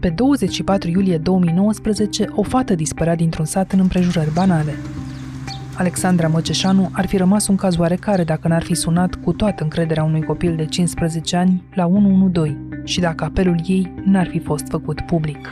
[0.00, 4.74] Pe 24 iulie 2019, o fată dispărea dintr-un sat în împrejurări banale.
[5.76, 10.04] Alexandra Măceșanu ar fi rămas un caz oarecare dacă n-ar fi sunat cu toată încrederea
[10.04, 15.00] unui copil de 15 ani la 112 și dacă apelul ei n-ar fi fost făcut
[15.00, 15.48] public.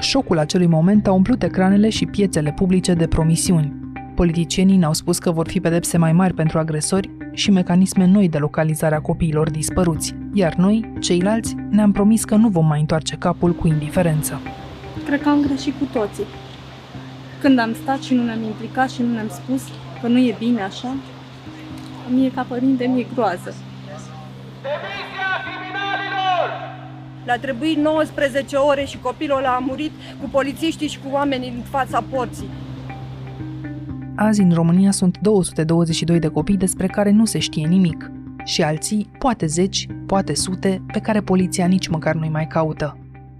[0.00, 3.74] Șocul acelui moment a umplut ecranele și piețele publice de promisiuni.
[4.22, 8.38] Politicienii ne-au spus că vor fi pedepse mai mari pentru agresori și mecanisme noi de
[8.38, 13.52] localizare a copiilor dispăruți, iar noi, ceilalți, ne-am promis că nu vom mai întoarce capul
[13.52, 14.40] cu indiferență.
[15.06, 16.24] Cred că am greșit cu toții.
[17.40, 19.62] Când am stat și nu ne-am implicat și nu ne-am spus
[20.00, 20.94] că nu e bine așa,
[22.08, 23.54] mie ca părinte mi-e groază.
[27.24, 32.04] Le-a trebuit 19 ore și copilul a murit cu polițiștii și cu oamenii în fața
[32.10, 32.48] porții.
[34.14, 38.10] Azi în România sunt 222 de copii despre care nu se știe nimic
[38.44, 42.98] și alții, poate zeci, poate sute, pe care poliția nici măcar nu-i mai caută.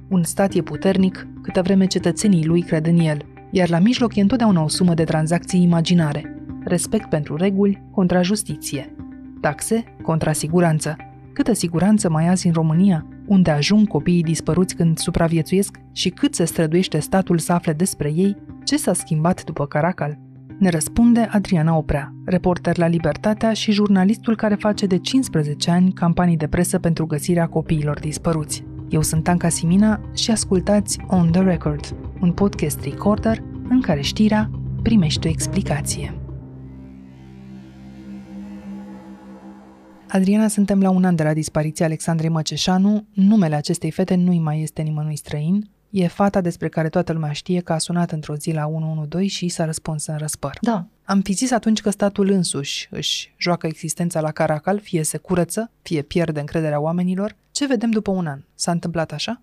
[0.08, 3.18] Un stat e puternic câtă vreme cetățenii lui cred în el,
[3.50, 6.36] iar la mijloc e întotdeauna o sumă de tranzacții imaginare.
[6.64, 8.94] Respect pentru reguli contra justiție.
[9.40, 10.96] Taxe contra siguranță.
[11.32, 16.44] Câtă siguranță mai azi în România, unde ajung copiii dispăruți când supraviețuiesc și cât se
[16.44, 20.18] străduiește statul să afle despre ei, ce s-a schimbat după Caracal?
[20.62, 26.36] Ne răspunde Adriana Oprea, reporter la Libertatea și jurnalistul care face de 15 ani campanii
[26.36, 28.64] de presă pentru găsirea copiilor dispăruți.
[28.88, 34.50] Eu sunt Anca Simina și ascultați On The Record, un podcast recorder în care știrea
[34.82, 36.14] primește o explicație.
[40.08, 43.06] Adriana, suntem la un an de la dispariția Alexandrei Măceșanu.
[43.12, 45.71] Numele acestei fete nu-i mai este nimănui străin.
[45.94, 49.48] E fata despre care toată lumea știe că a sunat într-o zi la 112 și
[49.48, 50.58] s-a răspuns în răspăr.
[50.60, 50.86] Da.
[51.04, 55.70] Am fi zis atunci că statul însuși își joacă existența la caracal, fie se curăță,
[55.82, 57.36] fie pierde încrederea oamenilor.
[57.50, 58.40] Ce vedem după un an?
[58.54, 59.40] S-a întâmplat așa?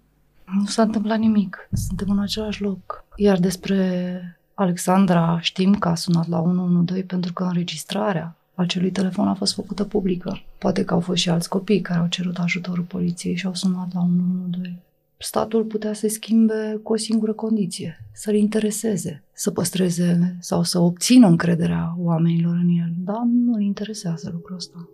[0.56, 1.70] Nu s-a întâmplat nimic.
[1.72, 3.04] Suntem în același loc.
[3.16, 9.34] Iar despre Alexandra știm că a sunat la 112 pentru că înregistrarea acelui telefon a
[9.34, 10.42] fost făcută publică.
[10.58, 13.94] Poate că au fost și alți copii care au cerut ajutorul poliției și au sunat
[13.94, 14.80] la 112
[15.22, 21.28] statul putea să schimbe cu o singură condiție, să-l intereseze, să păstreze sau să obțină
[21.28, 22.94] încrederea oamenilor în el.
[22.97, 24.90] Dar nu îl interesează lucrul ăsta.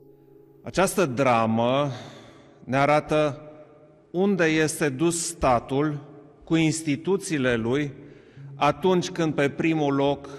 [0.64, 1.90] Această dramă
[2.64, 3.42] ne arată
[4.12, 6.02] unde este dus statul
[6.44, 7.94] cu instituțiile lui
[8.56, 10.30] atunci când pe primul loc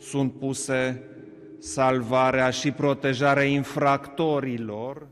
[0.00, 1.02] sunt puse
[1.58, 5.06] salvarea și protejarea infractorilor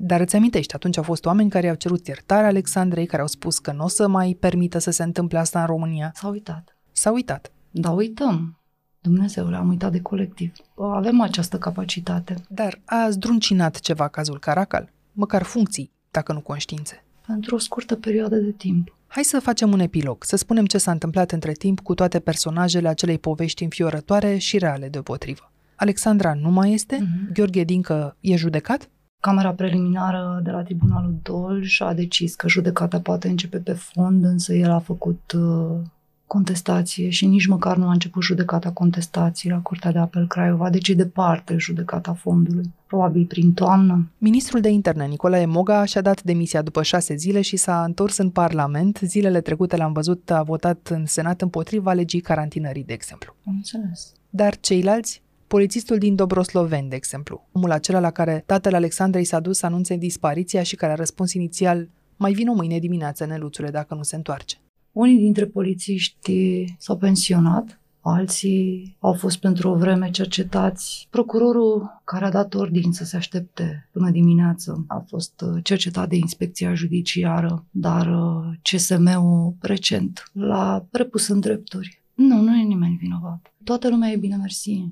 [0.00, 3.58] dar îți amintești, atunci au fost oameni care au cerut iertare Alexandrei, care au spus
[3.58, 6.12] că nu o să mai permită să se întâmple asta în România.
[6.14, 6.76] S-au uitat.
[6.92, 7.52] S-au uitat.
[7.70, 8.58] Da, uităm.
[9.00, 10.52] Dumnezeu, am uitat de colectiv.
[10.76, 12.34] Avem această capacitate.
[12.48, 14.92] Dar a zdruncinat ceva cazul Caracal?
[15.12, 17.04] Măcar funcții, dacă nu conștiințe.
[17.26, 18.96] Pentru o scurtă perioadă de timp.
[19.06, 22.88] Hai să facem un epilog, să spunem ce s-a întâmplat între timp cu toate personajele
[22.88, 25.52] acelei povești înfiorătoare și reale deopotrivă.
[25.74, 26.96] Alexandra nu mai este?
[26.96, 27.32] Uh-huh.
[27.32, 28.88] Gheorghe Dincă e judecat?
[29.20, 34.54] Camera preliminară de la Tribunalul Dolj a decis că judecata poate începe pe fond, însă
[34.54, 35.78] el a făcut uh,
[36.26, 40.88] contestație și nici măcar nu a început judecata contestației la Curtea de Apel Craiova, deci
[40.88, 44.10] e departe judecata fondului, probabil prin toamnă.
[44.18, 48.30] Ministrul de interne, Nicolae Moga, și-a dat demisia după șase zile și s-a întors în
[48.30, 48.98] Parlament.
[49.02, 53.34] Zilele trecute l-am văzut, a votat în Senat împotriva legii carantinării, de exemplu.
[53.46, 54.12] Am înțeles.
[54.30, 59.58] Dar ceilalți Polițistul din Dobrosloven, de exemplu, omul acela la care tatăl Alexandrei s-a dus
[59.58, 63.94] să anunțe dispariția și care a răspuns inițial mai vin o mâine dimineață, Neluțule, dacă
[63.94, 64.56] nu se întoarce.
[64.92, 71.06] Unii dintre polițiști s-au pensionat, alții au fost pentru o vreme cercetați.
[71.10, 76.16] Procurorul care a dat ordin să se aștepte până dimineață a fost uh, cercetat de
[76.16, 82.02] inspecția judiciară, dar uh, CSM-ul recent l-a repus în drepturi.
[82.14, 83.52] Nu, nu e nimeni vinovat.
[83.64, 84.84] Toată lumea e bine mersi.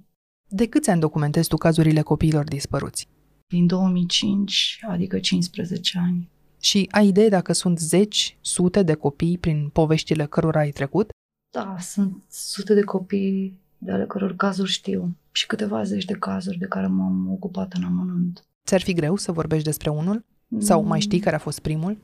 [0.48, 3.08] De câți ani documentezi tu cazurile copiilor dispăruți?
[3.46, 6.30] Din 2005, adică 15 ani.
[6.60, 11.08] Și ai idee dacă sunt zeci, sute de copii prin poveștile cărora ai trecut?
[11.50, 16.58] Da, sunt sute de copii de ale căror cazuri știu și câteva zeci de cazuri
[16.58, 18.44] de care m-am ocupat în amănunt.
[18.66, 20.24] Ți-ar fi greu să vorbești despre unul?
[20.58, 21.98] Sau mai știi care a fost primul?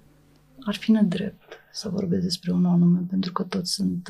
[0.61, 1.43] Ar fi nedrept
[1.73, 4.09] să vorbesc despre un anume, pentru că toți sunt...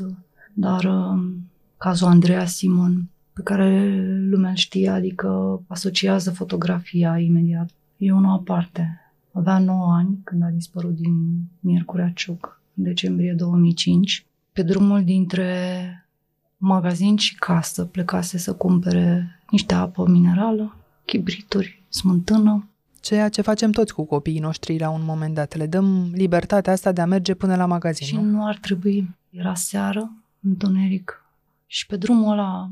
[0.54, 3.96] Dar um, cazul Andreea Simon pe care
[4.30, 7.70] lumea știe, adică asociază fotografia imediat.
[7.96, 9.00] E unul aparte.
[9.32, 16.06] Avea 9 ani când a dispărut din Miercurea Ciuc, în decembrie 2005, pe drumul dintre
[16.56, 22.66] magazin și casă plecase să cumpere niște apă minerală, chibrituri, smântână.
[23.00, 25.56] Ceea ce facem toți cu copiii noștri la un moment dat.
[25.56, 28.22] Le dăm libertatea asta de a merge până la magazin, Și nu?
[28.22, 29.14] nu ar trebui.
[29.30, 31.24] Era seară, întuneric.
[31.66, 32.70] Și pe drumul ăla,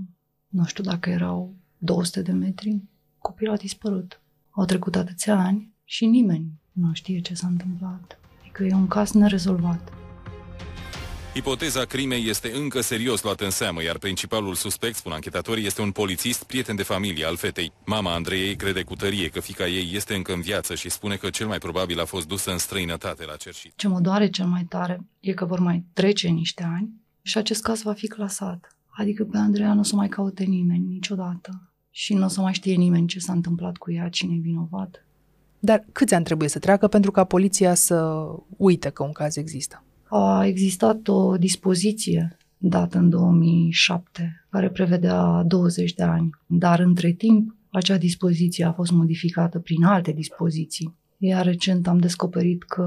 [0.50, 2.80] nu știu dacă erau 200 de metri,
[3.18, 4.20] copilul a dispărut.
[4.50, 8.18] Au trecut atâția ani și nimeni nu știe ce s-a întâmplat.
[8.40, 9.92] Adică e un caz nerezolvat.
[11.34, 15.90] Ipoteza crimei este încă serios luată în seamă, iar principalul suspect, spun anchetatorii, este un
[15.90, 17.72] polițist, prieten de familie al fetei.
[17.84, 21.30] Mama Andreei crede cu tărie că fica ei este încă în viață și spune că
[21.30, 23.72] cel mai probabil a fost dusă în străinătate la cerșit.
[23.76, 26.90] Ce mă doare cel mai tare e că vor mai trece niște ani
[27.22, 28.79] și acest caz va fi clasat.
[28.90, 31.72] Adică pe Andreea nu o să mai caute nimeni niciodată.
[31.90, 35.04] Și nu o să mai știe nimeni ce s-a întâmplat cu ea, cine e vinovat.
[35.58, 38.26] Dar câți ani trebuie să treacă pentru ca poliția să
[38.56, 39.84] uite că un caz există?
[40.08, 47.54] A existat o dispoziție dată în 2007 care prevedea 20 de ani, dar între timp
[47.70, 50.94] acea dispoziție a fost modificată prin alte dispoziții.
[51.18, 52.86] Iar recent am descoperit că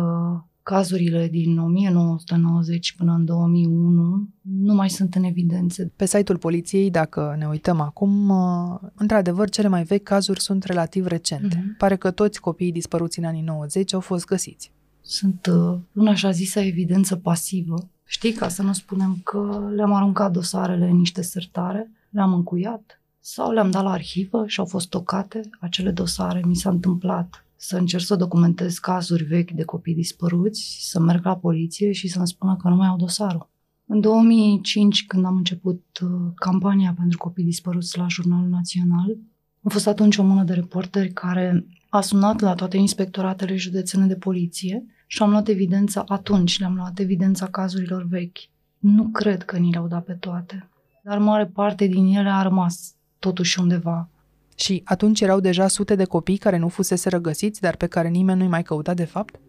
[0.64, 5.92] cazurile din 1990 până în 2001 nu mai sunt în evidențe.
[5.96, 11.06] Pe site-ul poliției, dacă ne uităm acum, uh, într-adevăr, cele mai vechi cazuri sunt relativ
[11.06, 11.64] recente.
[11.66, 11.78] Mhm.
[11.78, 14.72] Pare că toți copiii dispăruți în anii 90 au fost găsiți.
[15.02, 17.90] Sunt uh, în așa zisă evidență pasivă.
[18.06, 23.52] Știi, ca să nu spunem că le-am aruncat dosarele în niște sertare, le-am încuiat sau
[23.52, 26.42] le-am dat la arhivă și au fost tocate acele dosare.
[26.46, 31.38] Mi s-a întâmplat să încerc să documentez cazuri vechi de copii dispăruți, să merg la
[31.38, 33.50] poliție și să-mi spună că nu mai au dosarul.
[33.86, 39.18] În 2005, când am început uh, campania pentru copii dispăruți la Jurnalul Național,
[39.64, 44.16] am fost atunci o mână de reporteri care a sunat la toate inspectoratele județene de
[44.16, 48.38] poliție și am luat evidența atunci, le-am luat evidența cazurilor vechi.
[48.78, 50.70] Nu cred că ni le-au dat pe toate,
[51.04, 54.10] dar mare parte din ele a rămas totuși undeva.
[54.56, 58.40] Și atunci erau deja sute de copii care nu fusese răgăsiți, dar pe care nimeni
[58.40, 59.40] nu-i mai căuta de fapt?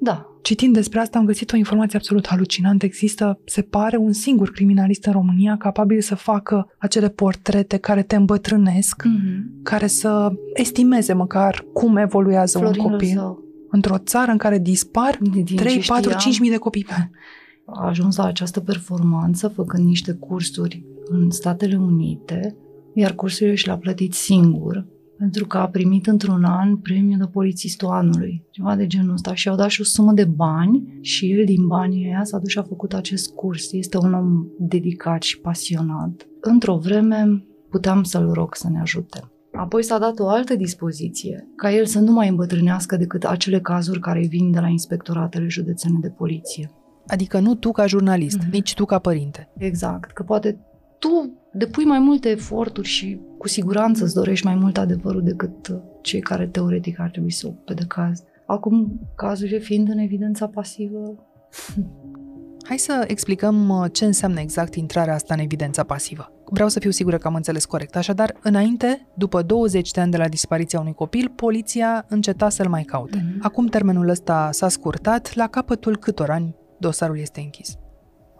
[0.00, 2.84] Da, Citind despre asta am găsit o informație absolut halucinantă.
[2.84, 8.16] Există, se pare, un singur criminalist în România capabil să facă acele portrete care te
[8.16, 9.62] îmbătrânesc, mm-hmm.
[9.62, 13.08] care să estimeze măcar cum evoluează Florin un copil.
[13.08, 16.84] Lăzău, Într-o țară în care dispar din ce 3, 4, știam, 5 mii de copii
[16.84, 17.08] pe an.
[17.64, 22.56] a ajuns la această performanță făcând niște cursuri în Statele Unite,
[22.98, 24.86] iar cursurile și le-a plătit singur,
[25.18, 29.48] pentru că a primit într-un an premiul de polițistul anului, ceva de genul ăsta, și
[29.48, 32.58] au dat și o sumă de bani și el din banii aia s-a dus și
[32.58, 33.72] a făcut acest curs.
[33.72, 36.28] Este un om dedicat și pasionat.
[36.40, 39.30] Într-o vreme puteam să-l rog să ne ajute.
[39.52, 44.00] Apoi s-a dat o altă dispoziție, ca el să nu mai îmbătrânească decât acele cazuri
[44.00, 46.70] care vin de la inspectoratele județene de poliție.
[47.06, 48.50] Adică nu tu ca jurnalist, Mhm.
[48.50, 49.48] nici tu ca părinte.
[49.56, 50.58] Exact, că poate
[50.98, 55.78] tu depui mai multe eforturi și cu siguranță îți dorești mai mult adevărul decât uh,
[56.02, 58.22] cei care teoretic ar trebui să o ocupe de caz.
[58.46, 61.14] Acum, cazurile fiind în evidența pasivă,
[62.68, 66.32] Hai să explicăm uh, ce înseamnă exact intrarea asta în evidența pasivă.
[66.44, 67.96] Vreau să fiu sigură că am înțeles corect.
[67.96, 72.82] Așadar, înainte, după 20 de ani de la dispariția unui copil, poliția înceta să-l mai
[72.82, 73.24] caute.
[73.24, 73.46] Mhm.
[73.46, 77.76] Acum termenul ăsta s-a scurtat, la capătul câtor ani dosarul este închis.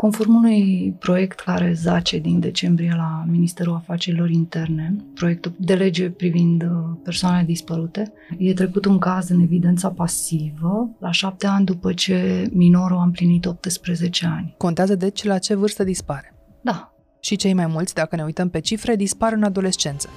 [0.01, 6.63] Conform unui proiect care zace din decembrie la Ministerul Afacerilor Interne, proiectul de lege privind
[6.63, 6.69] uh,
[7.05, 12.97] persoanele dispărute, e trecut un caz în evidența pasivă la șapte ani după ce minorul
[12.97, 14.55] a împlinit 18 ani.
[14.59, 16.35] Contează deci la ce vârstă dispare.
[16.61, 20.09] Da, Și cei mai mulți, dacă ne uităm pe cifre, dispar în adolescență.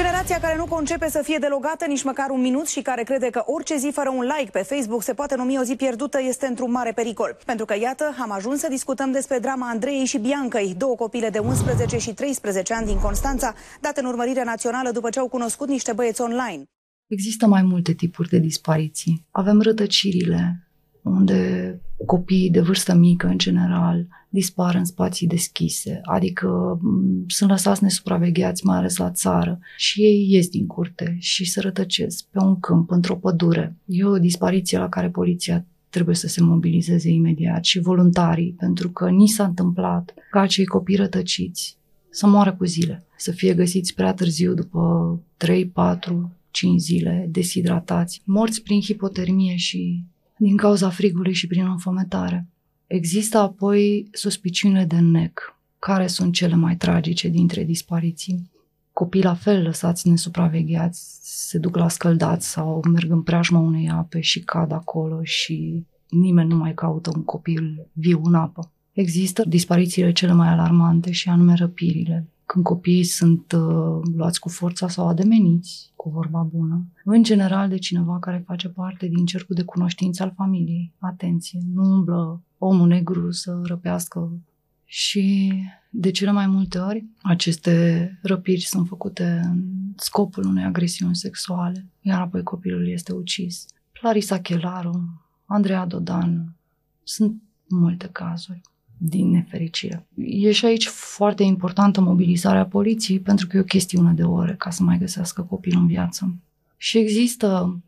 [0.00, 3.42] Generația care nu concepe să fie delogată nici măcar un minut și care crede că
[3.46, 6.70] orice zi fără un like pe Facebook se poate numi o zi pierdută este într-un
[6.70, 7.36] mare pericol.
[7.44, 11.38] Pentru că, iată, am ajuns să discutăm despre drama Andreei și Biancăi, două copile de
[11.38, 15.92] 11 și 13 ani din Constanța, date în urmărire națională după ce au cunoscut niște
[15.92, 16.62] băieți online.
[17.06, 19.26] Există mai multe tipuri de dispariții.
[19.30, 20.65] Avem rătăcirile,
[21.10, 27.82] unde copiii de vârstă mică, în general, dispar în spații deschise, adică m, sunt lăsați
[27.82, 32.60] nesupravegheați, mai ales la țară, și ei ies din curte și se rătăcesc pe un
[32.60, 33.76] câmp, într-o pădure.
[33.84, 39.10] E o dispariție la care poliția trebuie să se mobilizeze imediat și voluntarii, pentru că
[39.10, 41.76] ni s-a întâmplat ca acei copii rătăciți
[42.10, 48.22] să moară cu zile, să fie găsiți prea târziu după 3, 4, 5 zile deshidratați,
[48.24, 50.02] morți prin hipotermie și
[50.36, 52.46] din cauza frigului și prin înfometare.
[52.86, 58.50] Există apoi suspiciunile de nec, care sunt cele mai tragice dintre dispariții.
[58.92, 64.20] Copii la fel lăsați nesupravegheați, se duc la scăldați sau merg în preajma unei ape
[64.20, 68.70] și cad acolo și nimeni nu mai caută un copil viu în apă.
[68.92, 72.26] Există disparițiile cele mai alarmante și anume răpirile.
[72.46, 77.78] Când copiii sunt uh, luați cu forța sau ademeniți, cu vorba bună, în general de
[77.78, 80.92] cineva care face parte din cercul de cunoștință al familiei.
[80.98, 84.40] Atenție, nu umblă omul negru să răpească
[84.84, 85.52] și
[85.90, 92.20] de cele mai multe ori aceste răpiri sunt făcute în scopul unei agresiuni sexuale, iar
[92.20, 93.66] apoi copilul este ucis.
[93.92, 96.54] Clarisa Chelaru, Andreea Dodan,
[97.02, 98.60] sunt multe cazuri
[98.96, 100.06] din nefericire.
[100.14, 104.70] E și aici foarte importantă mobilizarea poliției pentru că e o chestiune de ore ca
[104.70, 106.34] să mai găsească copilul în viață.
[106.76, 107.78] Și există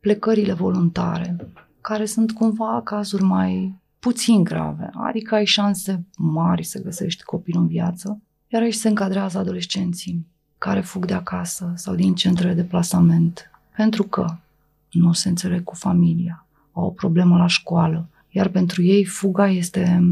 [0.00, 1.36] plecările voluntare,
[1.80, 7.68] care sunt cumva cazuri mai puțin grave, adică ai șanse mari să găsești copilul în
[7.68, 10.26] viață, iar aici se încadrează adolescenții
[10.58, 14.36] care fug de acasă sau din centrele de plasament pentru că
[14.90, 20.02] nu se înțeleg cu familia, au o problemă la școală, iar pentru ei fuga este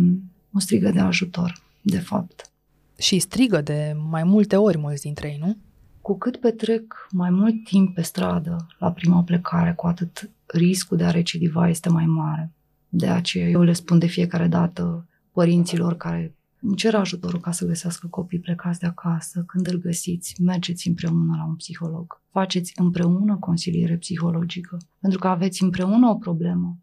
[0.59, 2.51] o strigă de ajutor, de fapt.
[2.99, 5.57] Și strigă de mai multe ori mulți dintre ei, nu?
[6.01, 11.05] Cu cât petrec mai mult timp pe stradă la prima plecare, cu atât riscul de
[11.05, 12.53] a recidiva este mai mare.
[12.89, 17.67] De aceea eu le spun de fiecare dată părinților care îmi cer ajutorul ca să
[17.67, 22.21] găsească copii plecați de acasă, când îl găsiți, mergeți împreună la un psiholog.
[22.31, 26.79] Faceți împreună consiliere psihologică, pentru că aveți împreună o problemă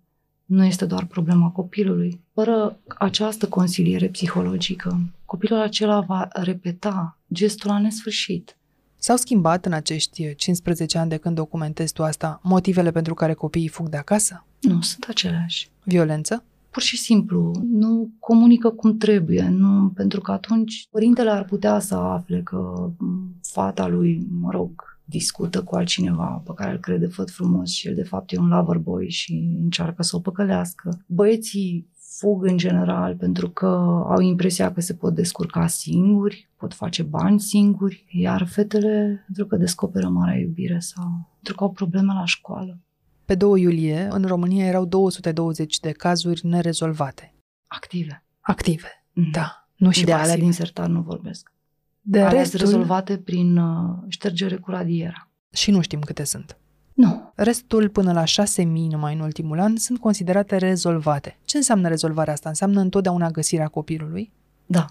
[0.45, 2.21] nu este doar problema copilului.
[2.33, 8.57] Fără această consiliere psihologică, copilul acela va repeta gestul la nesfârșit.
[8.97, 13.67] S-au schimbat în acești 15 ani de când documentezi tu asta motivele pentru care copiii
[13.67, 14.45] fug de acasă?
[14.61, 15.69] Nu, sunt aceleași.
[15.83, 16.43] Violență?
[16.69, 21.95] Pur și simplu, nu comunică cum trebuie, nu, pentru că atunci părintele ar putea să
[21.95, 22.89] afle că
[23.41, 27.95] fata lui, mă rog, discută cu altcineva pe care îl crede făt frumos și el
[27.95, 31.03] de fapt e un lover boy și încearcă să o păcălească.
[31.07, 33.67] Băieții fug în general pentru că
[34.07, 39.55] au impresia că se pot descurca singuri, pot face bani singuri, iar fetele pentru că
[39.55, 42.79] descoperă marea iubire sau pentru că au probleme la școală.
[43.25, 47.33] Pe 2 iulie, în România erau 220 de cazuri nerezolvate.
[47.67, 48.23] Active.
[48.39, 49.31] Active, mm.
[49.31, 49.69] da.
[49.75, 50.31] Nu și de pasive.
[50.31, 51.53] alea din sertar nu vorbesc.
[52.07, 52.59] De Alea restul...
[52.59, 55.29] rezolvate prin uh, ștergere cu radiera.
[55.51, 56.57] Și nu știm câte sunt.
[56.93, 57.31] Nu.
[57.35, 61.37] Restul, până la 6.000 numai în ultimul an, sunt considerate rezolvate.
[61.45, 62.49] Ce înseamnă rezolvarea asta?
[62.49, 64.31] Înseamnă întotdeauna găsirea copilului?
[64.65, 64.85] Da.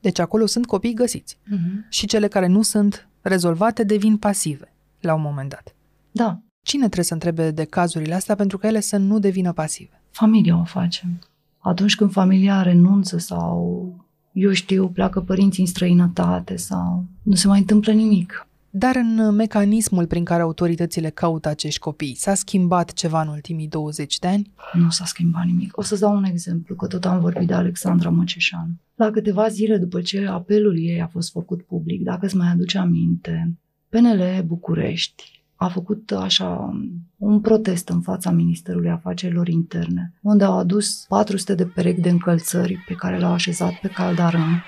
[0.00, 1.36] Deci acolo sunt copii găsiți.
[1.36, 1.88] Mm-hmm.
[1.88, 5.74] Și cele care nu sunt rezolvate devin pasive la un moment dat.
[6.10, 6.40] Da.
[6.62, 10.02] Cine trebuie să întrebe de cazurile astea pentru că ele să nu devină pasive?
[10.10, 11.18] Familia o face.
[11.58, 14.07] Atunci când familia renunță sau
[14.38, 18.46] eu știu, pleacă părinții în străinătate sau nu se mai întâmplă nimic.
[18.70, 24.18] Dar în mecanismul prin care autoritățile caută acești copii, s-a schimbat ceva în ultimii 20
[24.18, 24.52] de ani?
[24.72, 25.76] Nu s-a schimbat nimic.
[25.76, 28.80] O să-ți dau un exemplu, că tot am vorbit de Alexandra Măceșan.
[28.94, 32.78] La câteva zile după ce apelul ei a fost făcut public, dacă îți mai aduce
[32.78, 33.54] aminte,
[33.88, 36.78] PNL București a făcut așa
[37.16, 42.84] un protest în fața Ministerului Afacerilor Interne, unde au adus 400 de perechi de încălțări
[42.86, 44.62] pe care le-au așezat pe caldarâm.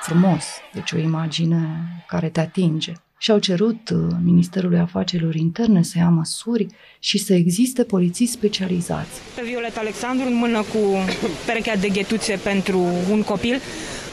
[0.00, 2.92] Frumos, deci o imagine care te atinge.
[3.18, 6.66] Și au cerut uh, Ministerului Afacerilor Interne să ia măsuri
[6.98, 9.20] și să existe polițiști specializați.
[9.44, 10.78] Violeta Alexandru în mână cu
[11.46, 13.60] perechea de ghetuțe pentru un copil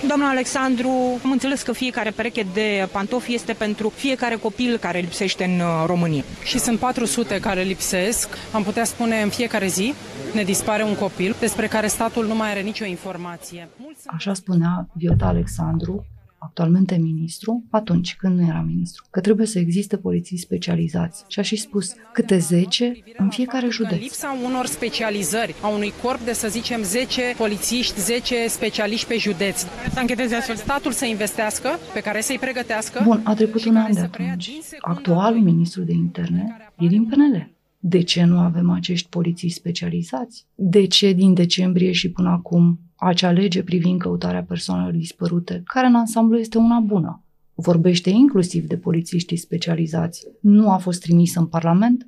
[0.06, 0.90] Doamna Alexandru,
[1.24, 5.84] am înțeles că fiecare pereche de pantofi este pentru fiecare copil care lipsește în uh,
[5.86, 6.24] România.
[6.44, 8.30] Și sunt 400 care lipsesc.
[8.54, 9.94] Am putea spune în fiecare zi
[10.34, 13.70] ne dispare un copil despre care statul nu mai are nicio informație.
[14.06, 16.06] Așa spunea Violeta Alexandru,
[16.38, 21.24] actualmente ministru, atunci când nu era ministru, că trebuie să existe poliții specializați.
[21.28, 24.00] Și a și spus câte 10 în fiecare județ.
[24.00, 29.62] Lipsa unor specializări, a unui corp de, să zicem, 10 polițiști, 10 specialiști pe județ.
[29.92, 33.02] Să încheteze astfel statul să investească, pe care să-i pregătească.
[33.04, 34.52] Bun, a trecut un an de atunci.
[34.80, 37.56] Actualul ministru de interne e din PNL.
[37.80, 40.46] De ce nu avem acești poliții specializați?
[40.56, 45.96] De ce din decembrie și până acum acea lege privind căutarea persoanelor dispărute, care în
[45.96, 47.22] ansamblu este una bună,
[47.54, 52.08] vorbește inclusiv de polițiștii specializați, nu a fost trimisă în Parlament?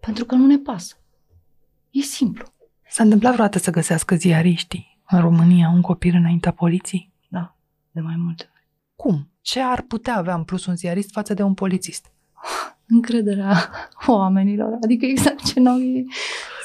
[0.00, 0.96] Pentru că nu ne pasă.
[1.90, 2.44] E simplu.
[2.88, 7.12] S-a întâmplat vreodată să găsească ziariștii în România un copil înaintea poliției?
[7.28, 7.56] Da,
[7.90, 8.66] de mai multe ori.
[8.96, 9.28] Cum?
[9.40, 12.12] Ce ar putea avea în plus un ziarist față de un polițist?
[12.86, 13.70] Încrederea
[14.06, 16.06] oamenilor, adică exact ce noi ei,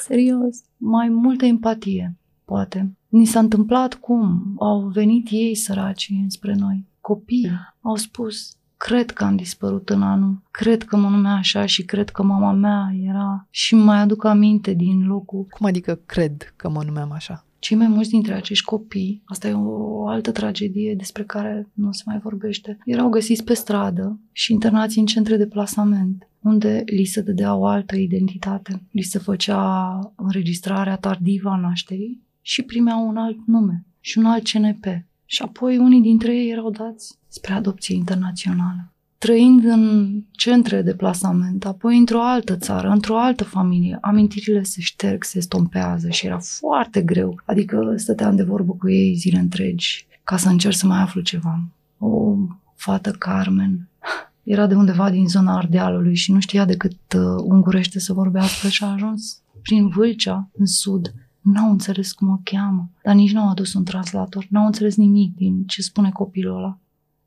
[0.02, 2.19] serios, mai multă empatie,
[2.50, 2.94] poate.
[3.08, 4.54] Ni s-a întâmplat cum?
[4.60, 6.86] Au venit ei săraci spre noi.
[7.02, 7.50] Copii
[7.82, 12.10] au spus, cred că am dispărut în anul, cred că mă numea așa și cred
[12.10, 13.48] că mama mea era...
[13.50, 15.46] Și mai aduc aminte din locul...
[15.50, 17.46] Cum adică cred că mă numeam așa?
[17.60, 22.04] Cei mai mulți dintre acești copii, asta e o altă tragedie despre care nu se
[22.06, 27.22] mai vorbește, erau găsiți pe stradă și internați în centre de plasament, unde li se
[27.22, 28.82] dădea o altă identitate.
[28.92, 34.50] Li se făcea înregistrarea tardivă a nașterii și primeau un alt nume și un alt
[34.50, 34.86] CNP.
[35.26, 41.66] Și apoi unii dintre ei erau dați spre adopție internațională trăind în centre de plasament,
[41.66, 47.02] apoi într-o altă țară, într-o altă familie, amintirile se șterg, se stompează și era foarte
[47.02, 47.42] greu.
[47.46, 51.68] Adică stăteam de vorbă cu ei zile întregi ca să încerc să mai aflu ceva.
[51.98, 52.36] O
[52.76, 53.88] fată Carmen
[54.44, 58.84] era de undeva din zona Ardealului și nu știa decât uh, ungurește să vorbească și
[58.84, 61.14] a ajuns prin Vâlcea, în sud.
[61.42, 65.66] N-au înțeles cum o cheamă, dar nici n-au adus un translator, n-au înțeles nimic din
[65.66, 66.78] ce spune copilul ăla,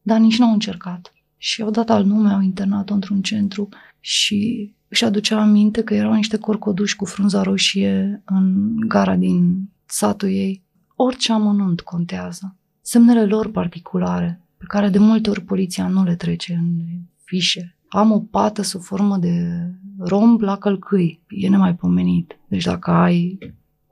[0.03, 3.69] dar nici n-au încercat și au dat al nume, au internat-o într-un centru
[4.01, 10.29] și își aducea aminte că erau niște corcoduși cu frunza roșie în gara din satul
[10.29, 10.63] ei.
[10.97, 12.57] Orice amănunt contează.
[12.81, 16.83] Semnele lor particulare, pe care de multe ori poliția nu le trece în
[17.25, 17.77] fișe.
[17.89, 19.67] Am o pată sub formă de
[19.99, 21.21] romb la călcâi.
[21.29, 22.39] E nemaipomenit.
[22.49, 23.39] Deci dacă ai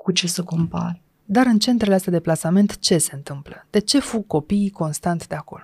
[0.02, 1.02] cu ce să compari.
[1.24, 3.66] Dar în centrele astea de plasament ce se întâmplă?
[3.70, 5.62] De ce fug copiii constant de acolo?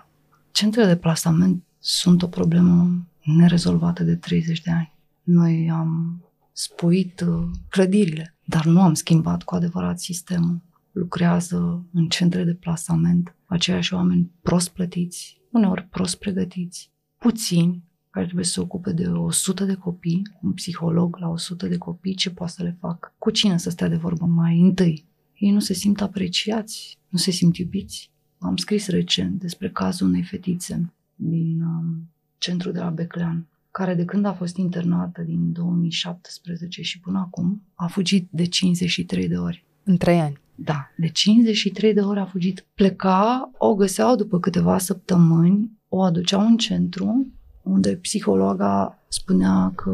[0.51, 4.93] Centrele de plasament sunt o problemă nerezolvată de 30 de ani.
[5.23, 6.21] Noi am
[6.53, 10.61] spuit uh, clădirile, dar nu am schimbat cu adevărat sistemul.
[10.93, 17.83] Lucrează în centre de plasament aceiași oameni prost plătiți, uneori prost pregătiți, puțini,
[18.17, 22.15] care trebuie să se ocupe de 100 de copii, un psiholog la 100 de copii,
[22.15, 23.13] ce poate să le fac?
[23.19, 25.05] Cu cine să stea de vorbă mai întâi?
[25.35, 28.11] Ei nu se simt apreciați, nu se simt iubiți.
[28.39, 34.05] Am scris recent despre cazul unei fetițe din um, centrul de la Beclean, care de
[34.05, 39.65] când a fost internată din 2017 și până acum a fugit de 53 de ori.
[39.83, 40.41] În trei ani?
[40.55, 42.67] Da, de 53 de ori a fugit.
[42.75, 47.31] Pleca, o găseau după câteva săptămâni, o aduceau în centru,
[47.67, 49.93] unde psihologa spunea că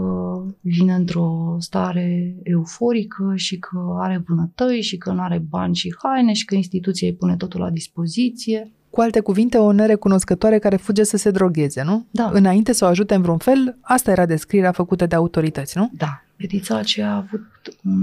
[0.61, 6.33] vine într-o stare euforică și că are vânătăi și că nu are bani și haine
[6.33, 8.71] și că instituția îi pune totul la dispoziție.
[8.91, 12.07] Cu alte cuvinte, o nerecunoscătoare care fuge să se drogheze, nu?
[12.11, 12.31] Da.
[12.33, 15.91] Înainte să o ajute în vreun fel, asta era descrierea făcută de autorități, nu?
[15.93, 16.23] Da.
[16.37, 17.47] Fetița aceea a avut
[17.85, 18.01] un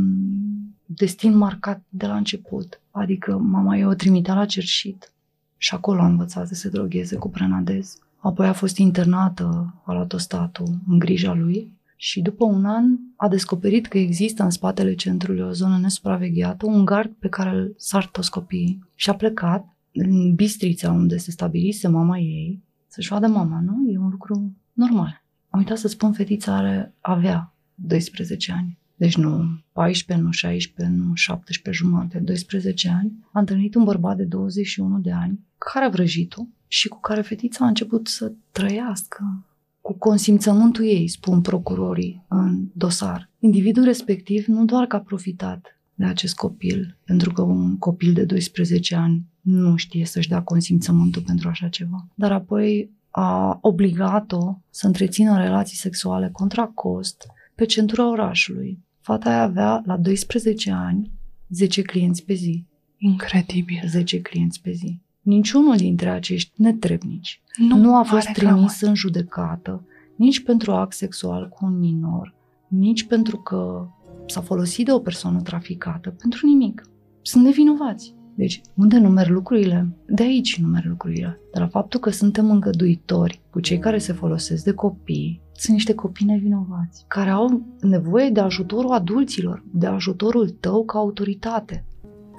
[0.86, 2.82] destin marcat de la început.
[2.92, 5.12] Adică mama ei o trimitea la cerșit
[5.58, 7.98] și acolo a învățat să se drogheze cu prenadez.
[8.20, 13.28] Apoi a fost internată, a luat-o statul în grija lui și după un an a
[13.28, 18.06] descoperit că există în spatele centrului o zonă nesupravegheată, un gard pe care îl sar
[18.06, 18.84] toți copiii.
[18.96, 23.92] Și a plecat în Bistrița, unde se stabilise mama ei, să-și vadă mama, nu?
[23.92, 25.24] E un lucru normal.
[25.50, 28.78] Am uitat să spun, fetița are, avea 12 ani.
[28.96, 33.12] Deci nu 14, nu 16, nu 17 jumate, 12 ani.
[33.32, 37.66] A întâlnit un bărbat de 21 de ani care a vrăjit-o și cu care fetița
[37.66, 39.44] a început să trăiască
[39.82, 43.30] cu consimțământul ei, spun procurorii în dosar.
[43.40, 48.24] Individul respectiv nu doar că a profitat de acest copil, pentru că un copil de
[48.24, 52.08] 12 ani nu știe să-și dea consimțământul pentru așa ceva.
[52.16, 58.80] Dar apoi a obligat-o să întrețină relații sexuale contra cost pe centura orașului.
[59.00, 61.12] Fata aia avea la 12 ani
[61.50, 62.66] 10 clienți pe zi.
[62.98, 63.82] Incredibil.
[63.88, 65.00] 10 clienți pe zi.
[65.30, 71.50] Niciunul dintre acești netrebnici nu, nu a fost trimis în judecată nici pentru act sexual
[71.50, 72.36] cu un minor,
[72.68, 73.88] nici pentru că
[74.26, 76.84] s-a folosit de o persoană traficată, pentru nimic.
[77.22, 78.16] Sunt nevinovați.
[78.36, 79.96] Deci, unde nu merg lucrurile?
[80.08, 81.40] De aici nu merg lucrurile.
[81.54, 85.94] De la faptul că suntem îngăduitori cu cei care se folosesc de copii, sunt niște
[85.94, 91.86] copii nevinovați, care au nevoie de ajutorul adulților, de ajutorul tău ca autoritate.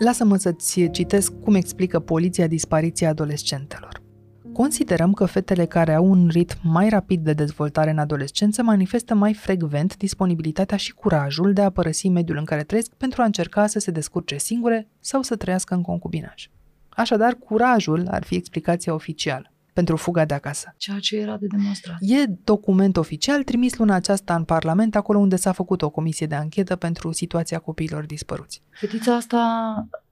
[0.04, 4.02] Lasă-mă să-ți citesc cum explică poliția dispariția adolescentelor.
[4.52, 9.34] Considerăm că fetele care au un ritm mai rapid de dezvoltare în adolescență manifestă mai
[9.34, 13.78] frecvent disponibilitatea și curajul de a părăsi mediul în care trăiesc pentru a încerca să
[13.78, 16.50] se descurce singure sau să trăiască în concubinaj.
[16.88, 20.74] Așadar, curajul ar fi explicația oficială pentru fuga de acasă.
[20.76, 21.96] Ceea ce era de demonstrat.
[22.00, 26.34] E document oficial trimis luna aceasta în Parlament, acolo unde s-a făcut o comisie de
[26.34, 28.62] anchetă pentru situația copiilor dispăruți.
[28.70, 29.40] Fetița asta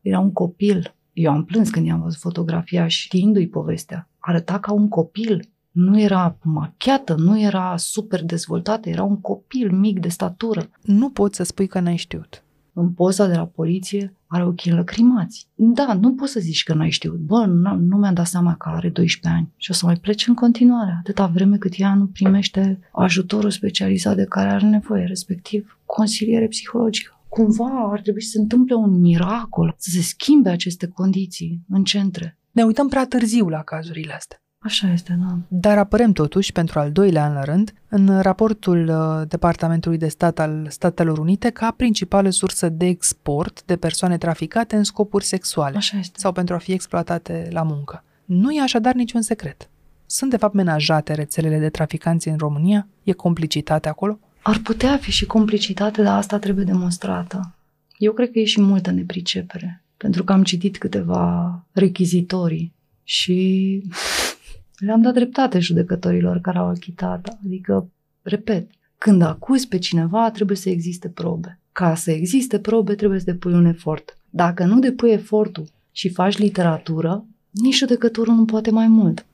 [0.01, 0.95] era un copil.
[1.13, 5.49] Eu am plâns când i-am văzut fotografia știindu-i povestea arăta ca un copil.
[5.71, 10.71] Nu era machiată, nu era super dezvoltată, era un copil mic de statură.
[10.83, 12.43] Nu poți să spui că n-ai știut.
[12.81, 15.49] În poza de la poliție are ochii înlăcrimați.
[15.55, 17.19] Da, nu poți să zici că n-ai știut.
[17.19, 20.25] Bă, nu, nu mi-am dat seama că are 12 ani și o să mai plece
[20.29, 25.79] în continuare, atâta vreme cât ea nu primește ajutorul specializat de care are nevoie, respectiv
[25.85, 27.21] consiliere psihologică.
[27.29, 32.39] cumva ar trebui să se întâmple un miracol, să se schimbe aceste condiții în centre.
[32.51, 34.43] Ne uităm prea târziu la cazurile astea.
[34.69, 35.39] Așa este, da.
[35.49, 40.39] Dar apărem totuși, pentru al doilea an la rând, în raportul uh, Departamentului de Stat
[40.39, 45.99] al Statelor Unite ca principală sursă de export de persoane traficate în scopuri sexuale Așa
[45.99, 46.19] este.
[46.19, 48.05] sau pentru a fi exploatate la muncă.
[48.25, 49.69] Nu e așadar niciun secret.
[50.07, 52.87] Sunt de fapt menajate rețelele de traficanți în România?
[53.03, 54.19] E complicitate acolo?
[54.43, 57.55] Ar putea fi și complicitate, dar asta trebuie demonstrată.
[57.99, 62.73] Eu cred că e și multă nepricepere, pentru că am citit câteva rechizitorii
[63.05, 63.83] și
[64.79, 67.39] le-am dat dreptate judecătorilor care au achitat.
[67.45, 67.89] Adică,
[68.23, 71.59] repet, când acuzi pe cineva, trebuie să existe probe.
[71.73, 74.17] Ca să existe probe, trebuie să depui un efort.
[74.31, 79.27] Dacă nu depui efortul și faci literatură, nici judecătorul nu poate mai mult.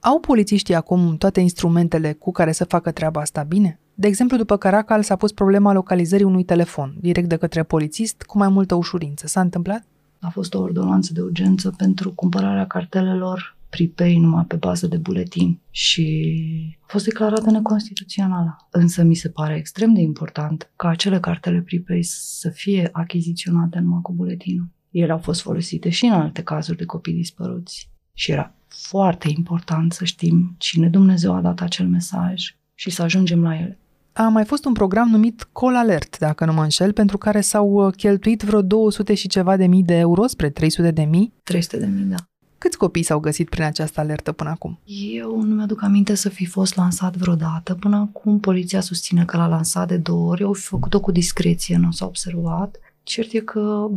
[0.00, 3.78] Au polițiștii acum toate instrumentele cu care să facă treaba asta bine?
[3.94, 8.38] De exemplu, după Caracal s-a pus problema localizării unui telefon, direct de către polițist, cu
[8.38, 9.26] mai multă ușurință.
[9.26, 9.84] S-a întâmplat?
[10.20, 15.60] A fost o ordonanță de urgență pentru cumpărarea cartelelor pripei numai pe bază de buletin
[15.70, 18.68] și a fost declarată neconstituțională.
[18.70, 24.00] Însă mi se pare extrem de important ca acele cartele pripei să fie achiziționate numai
[24.02, 24.68] cu buletinul.
[24.90, 27.90] Ele au fost folosite și în alte cazuri de copii dispăruți.
[28.12, 33.42] Și era foarte important să știm cine Dumnezeu a dat acel mesaj și să ajungem
[33.42, 33.78] la ele.
[34.12, 37.68] A mai fost un program numit Call Alert, dacă nu mă înșel, pentru care s-au
[37.68, 41.32] uh, cheltuit vreo 200 și ceva de mii de euro spre 300 de mii.
[41.42, 42.16] 300 de mii, da.
[42.58, 44.78] Câți copii s-au găsit prin această alertă până acum?
[45.20, 47.74] Eu nu mi-aduc aminte să fi fost lansat vreodată.
[47.74, 50.42] Până acum poliția susține că l-a lansat de două ori.
[50.42, 52.76] Au fi făcut-o cu discreție, nu s-a observat.
[53.02, 53.88] Cert e că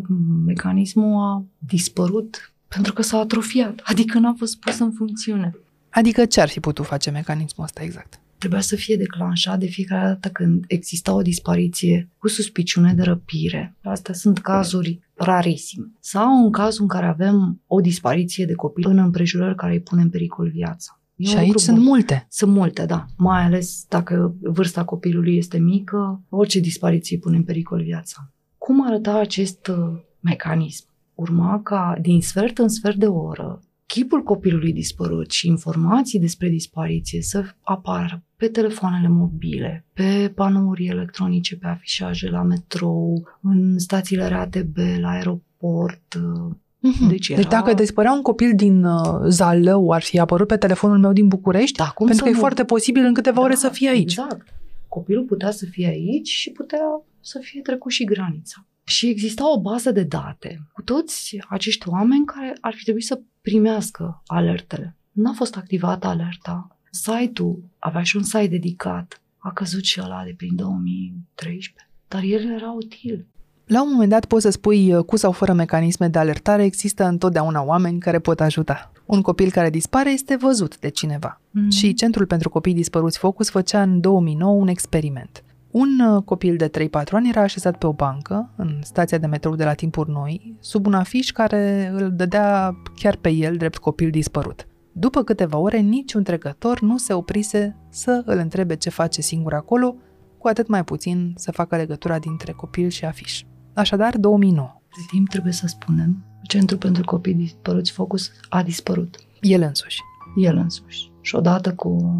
[0.45, 5.55] mecanismul a dispărut pentru că s-a atrofiat, adică n-a fost pus în funcțiune.
[5.89, 8.19] Adică ce ar fi putut face mecanismul ăsta exact?
[8.41, 13.75] Trebuia să fie declanșat de fiecare dată când exista o dispariție cu suspiciune de răpire.
[13.83, 15.91] Astea sunt cazuri rarisime.
[15.99, 20.01] Sau în cazul în care avem o dispariție de copil în împrejurări care îi pune
[20.01, 20.99] în pericol viața.
[21.15, 21.85] E și un aici lucru sunt bun.
[21.85, 22.27] multe.
[22.29, 23.05] Sunt multe, da.
[23.17, 28.31] Mai ales dacă vârsta copilului este mică, orice dispariție pune în pericol viața.
[28.57, 30.85] Cum arăta acest uh, mecanism?
[31.13, 33.61] Urma ca din sfert în sfert de oră
[33.93, 41.55] chipul copilului dispărut și informații despre dispariție să apară pe telefoanele mobile, pe panouri electronice,
[41.55, 46.13] pe afișaje la metrou, în stațiile RATB, la aeroport.
[46.13, 47.07] uh, Mhm.
[47.07, 50.97] Deci era- deci dacă dispărea un copil din uh, Zalău, ar fi apărut pe telefonul
[50.97, 51.77] meu din București?
[51.77, 52.39] Da, cum pentru să că e nu?
[52.39, 54.15] foarte posibil în câteva ore să fie aici.
[54.17, 54.47] Exact.
[54.87, 56.79] Copilul putea să fie aici și putea
[57.19, 58.65] să fie trecut și granița.
[58.83, 63.21] Și exista o bază de date cu toți acești oameni care ar fi trebuit să
[63.41, 64.95] primească alertele.
[65.11, 66.77] N-a fost activată alerta.
[66.93, 69.21] Site-ul avea și un site dedicat.
[69.37, 71.89] A căzut și ăla de prin 2013.
[72.07, 73.25] Dar el era util.
[73.65, 77.05] La un moment dat poți să spui, uh, cu sau fără mecanisme de alertare, există
[77.05, 78.91] întotdeauna oameni care pot ajuta.
[79.05, 81.41] Un copil care dispare este văzut de cineva.
[81.51, 81.69] Mm.
[81.69, 85.43] Și Centrul pentru Copii Dispăruți Focus făcea în 2009 un experiment.
[85.71, 86.69] Un uh, copil de 3-4
[87.11, 90.85] ani era așezat pe o bancă în stația de metrou de la timpuri noi, sub
[90.85, 94.67] un afiș care îl dădea chiar pe el drept copil dispărut.
[94.91, 99.95] După câteva ore, niciun trecător nu se oprise să îl întrebe ce face singur acolo,
[100.37, 103.41] cu atât mai puțin să facă legătura dintre copil și afiș.
[103.73, 104.81] Așadar, 2009.
[104.89, 109.15] De timp trebuie să spunem, Centrul pentru Copii Dispăruți Focus a dispărut.
[109.41, 109.99] El însuși.
[110.35, 111.11] el însuși.
[111.21, 112.15] Și odată cu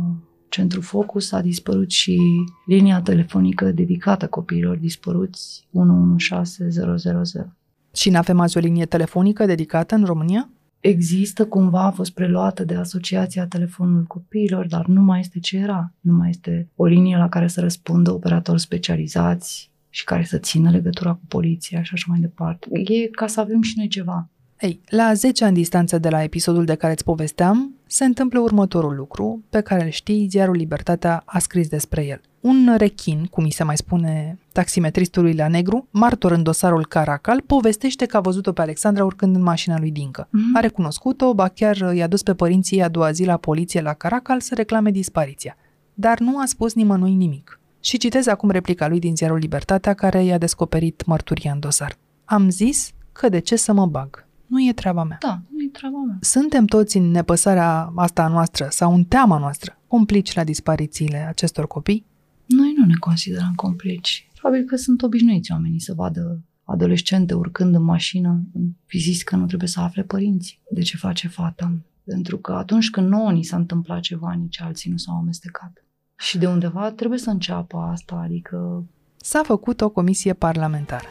[0.50, 2.20] Centrul Focus a dispărut și
[2.66, 7.54] linia telefonică dedicată copiilor dispăruți 116000.
[7.94, 10.50] Și nu avem azi o linie telefonică dedicată în România?
[10.82, 15.94] Există, cumva a fost preluată de Asociația Telefonul Copiilor, dar nu mai este ce era.
[16.00, 20.70] Nu mai este o linie la care să răspundă operatori specializați și care să țină
[20.70, 22.68] legătura cu poliția și așa mai departe.
[22.72, 24.30] E ca să avem și noi ceva.
[24.60, 28.96] Ei, la 10 ani distanță de la episodul de care îți povesteam, se întâmplă următorul
[28.96, 32.22] lucru pe care îl știi, ziarul Libertatea a scris despre el.
[32.40, 38.06] Un rechin, cum îi se mai spune taximetristului la negru, martor în dosarul Caracal, povestește
[38.06, 40.28] că a văzut-o pe Alexandra urcând în mașina lui Dincă.
[40.32, 40.56] Mhm.
[40.56, 43.94] A recunoscut-o, ba chiar i-a dus pe părinții ei a doua zi la poliție la
[43.94, 45.58] Caracal să reclame dispariția.
[45.94, 47.60] Dar nu a spus nimănui nimic.
[47.80, 51.98] Și citez acum replica lui din ziarul Libertatea care i-a descoperit mărturia în dosar.
[52.26, 54.28] Am zis că de ce să mă bag?
[54.46, 55.18] Nu e treaba mea.
[55.22, 56.18] Da, nu e treaba mea.
[56.22, 61.68] Suntem toți în nepăsarea asta a noastră sau în teama noastră complici la disparițiile acestor
[61.68, 62.06] copii?
[62.46, 64.28] Noi nu ne considerăm complici.
[64.42, 68.44] Probabil că sunt obișnuiți oamenii să vadă adolescente urcând în mașină,
[68.86, 71.78] fi zis că nu trebuie să afle părinții de ce face fata.
[72.04, 75.86] Pentru că atunci când nouă ni s-a întâmplat ceva, nici alții nu s-au amestecat.
[76.18, 78.86] Și de undeva trebuie să înceapă asta, adică
[79.18, 81.08] S-a făcut o comisie parlamentară.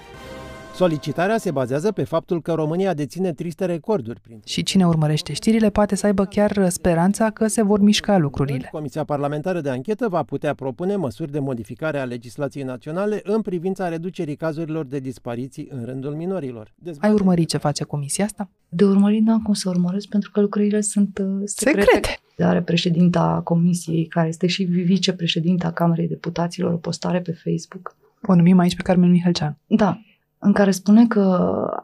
[0.80, 4.20] Solicitarea se bazează pe faptul că România deține triste recorduri.
[4.20, 4.40] Prin...
[4.44, 8.68] Și cine urmărește știrile poate să aibă chiar speranța că se vor mișca lucrurile.
[8.72, 13.88] Comisia parlamentară de anchetă va putea propune măsuri de modificare a legislației naționale în privința
[13.88, 16.72] reducerii cazurilor de dispariții în rândul minorilor.
[16.74, 17.06] Dezbate...
[17.06, 18.50] Ai urmărit ce face comisia asta?
[18.68, 21.80] De urmărit n-am cum să urmăresc pentru că lucrurile sunt uh, secrete.
[21.80, 22.20] secrete.
[22.38, 27.96] Are președinta comisiei, care este și vicepreședinta Camerei Deputaților, o postare pe Facebook.
[28.22, 29.58] O numim aici pe Carmen Mihalcean.
[29.66, 30.00] Da,
[30.42, 31.20] în care spune că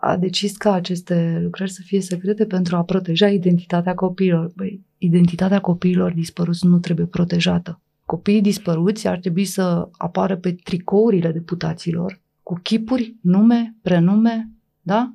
[0.01, 4.53] a decis ca aceste lucrări să fie secrete pentru a proteja identitatea copiilor.
[4.57, 7.81] Băi, identitatea copiilor dispăruți nu trebuie protejată.
[8.05, 14.51] Copiii dispăruți ar trebui să apară pe tricourile deputaților cu chipuri, nume, prenume,
[14.83, 15.13] da?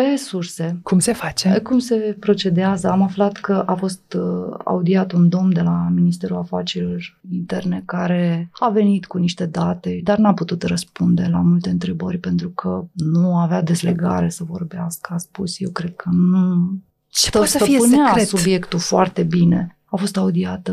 [0.00, 0.80] Pe surse.
[0.82, 1.60] Cum se face?
[1.62, 2.90] Cum se procedează?
[2.90, 8.50] Am aflat că a fost uh, audiat un domn de la Ministerul Afacerilor Interne care
[8.52, 13.36] a venit cu niște date, dar n-a putut răspunde la multe întrebări pentru că nu
[13.36, 15.12] avea deslegare să vorbească.
[15.14, 16.78] A spus, eu cred că nu...
[17.08, 18.26] Ce poate să fie secret?
[18.26, 19.78] subiectul foarte bine.
[19.84, 20.72] A fost audiată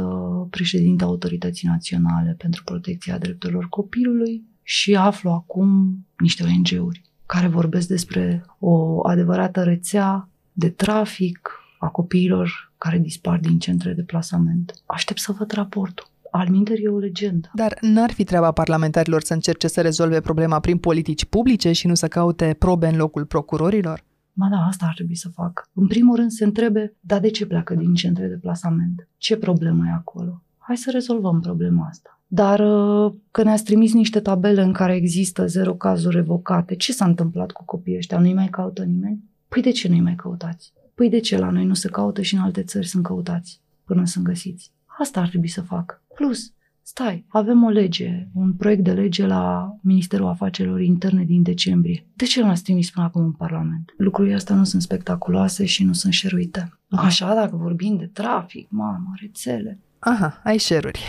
[0.49, 8.45] președinta Autorității Naționale pentru Protecția Drepturilor Copilului și aflu acum niște ONG-uri care vorbesc despre
[8.59, 14.73] o adevărată rețea de trafic a copiilor care dispar din centre de plasament.
[14.85, 16.07] Aștept să văd raportul.
[16.31, 17.51] Alminter e o legendă.
[17.53, 21.93] Dar n-ar fi treaba parlamentarilor să încerce să rezolve problema prin politici publice și nu
[21.93, 24.03] să caute probe în locul procurorilor?
[24.33, 25.69] Ma da, asta ar trebui să fac.
[25.73, 29.07] În primul rând se întrebe, dar de ce pleacă din centre de plasament?
[29.17, 30.41] Ce problemă e acolo?
[30.67, 32.21] Hai să rezolvăm problema asta.
[32.27, 37.05] Dar uh, că ne-ați trimis niște tabele în care există zero cazuri revocate, ce s-a
[37.05, 38.19] întâmplat cu copiii ăștia?
[38.19, 39.23] Nu-i mai caută nimeni?
[39.47, 40.73] Păi de ce nu-i mai căutați?
[40.95, 44.05] Păi de ce la noi nu se caută și în alte țări sunt căutați până
[44.05, 44.71] sunt găsiți?
[44.99, 46.01] Asta ar trebui să fac.
[46.15, 52.05] Plus, stai, avem o lege, un proiect de lege la Ministerul Afacerilor Interne din decembrie.
[52.13, 53.93] De ce nu l-ați trimis până acum în Parlament?
[53.97, 56.79] Lucrurile astea nu sunt spectaculoase și nu sunt șeruite.
[56.89, 59.79] Așa, dacă vorbim de trafic, mamă, rețele.
[60.07, 61.03] Aha, ai șeruri.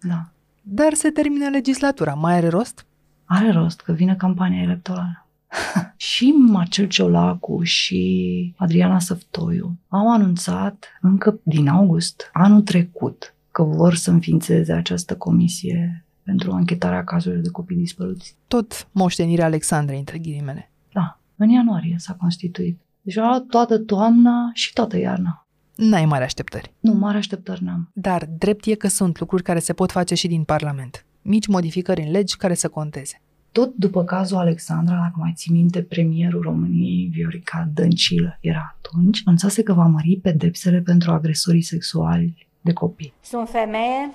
[0.00, 0.28] Da.
[0.62, 2.14] Dar se termină legislatura.
[2.14, 2.86] Mai are rost?
[3.24, 5.26] Are rost, că vine campania electorală.
[5.96, 13.94] și Marcel Ciolacu și Adriana Săftoiu au anunțat încă din august anul trecut că vor
[13.94, 18.36] să înființeze această comisie pentru anchetarea cazurilor de copii dispăruți.
[18.48, 20.70] Tot moștenirea Alexandrei, între ghilimele.
[20.92, 22.80] Da, în ianuarie s-a constituit.
[23.00, 25.45] Deci toată toamna și toată iarna.
[25.76, 26.72] N-ai mari așteptări.
[26.80, 27.90] Nu, mari așteptări n-am.
[27.92, 31.04] Dar drept e că sunt lucruri care se pot face și din Parlament.
[31.22, 33.20] Mici modificări în legi care să conteze.
[33.52, 39.62] Tot după cazul Alexandra, dacă mai ții minte, premierul României, Viorica Dăncilă, era atunci, anunțase
[39.62, 43.12] că va mări pedepsele pentru agresorii sexuali de copii.
[43.22, 44.10] Sunt femeie,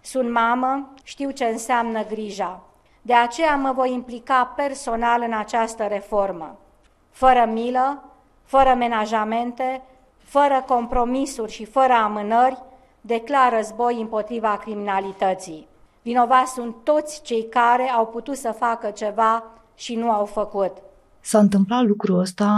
[0.00, 2.64] sunt mamă, știu ce înseamnă grija.
[3.02, 6.58] De aceea mă voi implica personal în această reformă.
[7.10, 8.04] Fără milă,
[8.44, 9.82] fără menajamente,
[10.34, 12.62] fără compromisuri și fără amânări,
[13.00, 15.66] declară război împotriva criminalității.
[16.02, 19.44] Vinovați sunt toți cei care au putut să facă ceva
[19.76, 20.72] și nu au făcut.
[21.20, 22.50] S-a întâmplat lucrul ăsta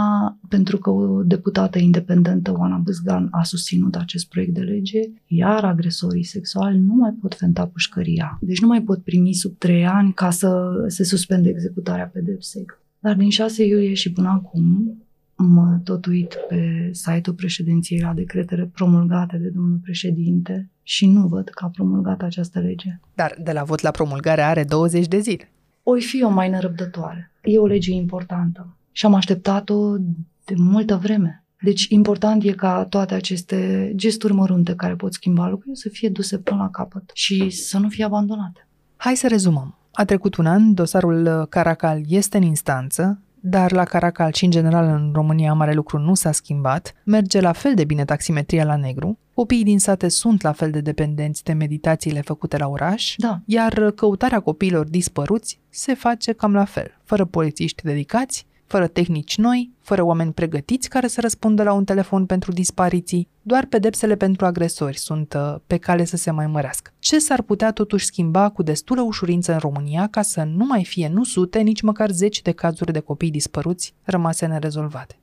[0.49, 6.23] pentru că o deputată independentă, Oana Băzgan, a susținut acest proiect de lege, iar agresorii
[6.23, 8.37] sexuali nu mai pot fenta pușcăria.
[8.41, 12.65] Deci nu mai pot primi sub trei ani ca să se suspende executarea pedepsei.
[12.99, 14.97] Dar din 6 iulie și până acum,
[15.35, 21.49] mă tot uit pe site-ul președinției la decretele promulgate de domnul președinte și nu văd
[21.49, 22.99] că a promulgat această lege.
[23.13, 25.51] Dar de la vot la promulgare are 20 de zile.
[25.83, 27.31] Oi fi o mai nerăbdătoare.
[27.41, 29.97] E o lege importantă și am așteptat-o
[30.45, 31.43] de multă vreme.
[31.61, 36.37] Deci important e ca toate aceste gesturi mărunte care pot schimba lucrurile să fie duse
[36.37, 38.67] până la capăt și să nu fie abandonate.
[38.95, 39.77] Hai să rezumăm.
[39.91, 44.85] A trecut un an, dosarul Caracal este în instanță, dar la Caracal și în general
[44.85, 49.17] în România mare lucru nu s-a schimbat, merge la fel de bine taximetria la negru,
[49.33, 53.39] copiii din sate sunt la fel de dependenți de meditațiile făcute la oraș, da.
[53.45, 59.71] iar căutarea copiilor dispăruți se face cam la fel, fără polițiști dedicați, fără tehnici noi,
[59.79, 64.97] fără oameni pregătiți care să răspundă la un telefon pentru dispariții, doar pedepsele pentru agresori
[64.97, 66.91] sunt uh, pe cale să se mai mărească.
[66.99, 71.07] Ce s-ar putea totuși schimba cu destulă ușurință în România ca să nu mai fie
[71.07, 75.17] nu sute, nici măcar zeci de cazuri de copii dispăruți rămase nerezolvate?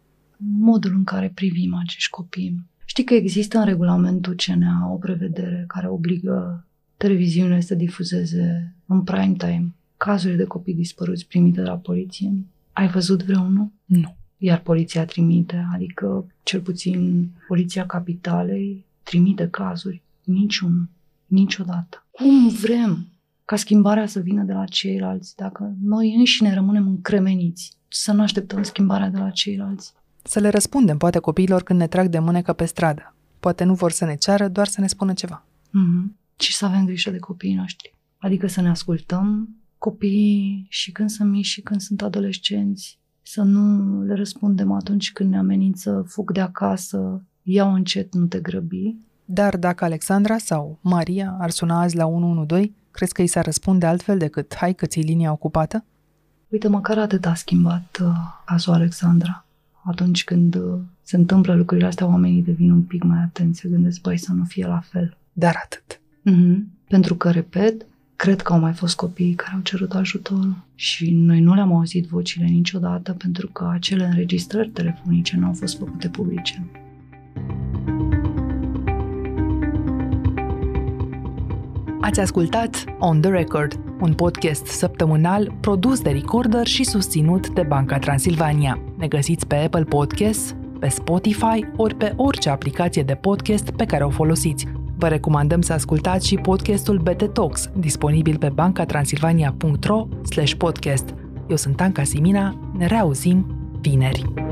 [0.59, 2.69] Modul în care privim acești copii.
[2.85, 9.35] Știi că există în regulamentul CNA o prevedere care obligă televiziunile să difuzeze în prime
[9.37, 12.33] time cazuri de copii dispăruți primite de la poliție
[12.81, 13.71] ai văzut vreunul?
[13.85, 14.17] Nu.
[14.37, 20.03] Iar poliția trimite, adică cel puțin poliția capitalei trimite cazuri.
[20.25, 20.89] Niciunul.
[21.27, 22.07] Niciodată.
[22.11, 23.07] Cum vrem
[23.45, 25.37] ca schimbarea să vină de la ceilalți.
[25.37, 29.93] Dacă noi înșine rămânem încremeniți, să nu așteptăm schimbarea de la ceilalți.
[30.23, 33.15] Să le răspundem, poate, copiilor când ne trag de mânecă pe stradă.
[33.41, 35.45] Poate nu vor să ne ceară, doar să ne spună ceva.
[35.69, 36.17] Mm-hmm.
[36.39, 37.95] Și să avem grijă de copiii noștri.
[38.19, 39.49] Adică să ne ascultăm
[39.81, 45.31] copiii și când sunt mici și când sunt adolescenți, să nu le răspundem atunci când
[45.31, 48.97] ne amenință, fug de acasă, iau încet, nu te grăbi.
[49.25, 53.87] Dar dacă Alexandra sau Maria ar suna azi la 112, crezi că îi s-ar răspunde
[53.87, 55.85] altfel decât hai că ți linia ocupată?
[56.49, 58.09] Uite, măcar atât a schimbat uh,
[58.47, 59.47] cazul Alexandra.
[59.85, 64.01] Atunci când uh, se întâmplă lucrurile astea, oamenii devin un pic mai atenți, se gândesc,
[64.01, 65.17] băi, să nu fie la fel.
[65.33, 66.01] Dar atât.
[66.01, 66.59] Mm-hmm.
[66.89, 67.87] Pentru că, repet,
[68.21, 72.07] cred că au mai fost copii care au cerut ajutor și noi nu le-am auzit
[72.07, 76.67] vocile niciodată pentru că acele înregistrări telefonice nu au fost făcute publice.
[82.01, 87.99] Ați ascultat On The Record, un podcast săptămânal produs de Recorder și susținut de Banca
[87.99, 88.81] Transilvania.
[88.97, 94.05] Ne găsiți pe Apple Podcasts, pe Spotify ori pe orice aplicație de podcast pe care
[94.05, 94.67] o folosiți.
[95.01, 100.07] Vă recomandăm să ascultați și podcastul BT Talks, disponibil pe bancatransilvania.ro
[100.57, 101.15] podcast.
[101.49, 103.47] Eu sunt Anca Simina, ne reauzim
[103.81, 104.50] vineri.